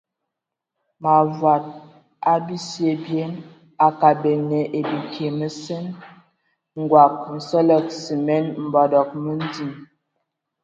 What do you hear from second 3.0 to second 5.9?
bye a kad bələna ai bikie məsen,